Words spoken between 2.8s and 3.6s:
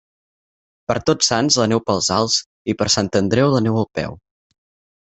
per Sant Andreu